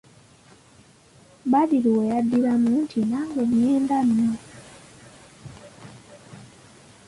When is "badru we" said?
1.51-2.03